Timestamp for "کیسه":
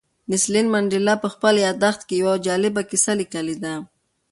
2.89-3.11